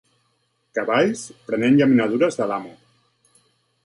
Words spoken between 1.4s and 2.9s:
prenent llaminadures de l'amo.